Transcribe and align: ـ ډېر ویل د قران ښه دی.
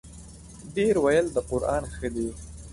ـ 0.37 0.73
ډېر 0.75 0.95
ویل 1.03 1.27
د 1.33 1.37
قران 1.49 1.83
ښه 1.95 2.07
دی. 2.15 2.29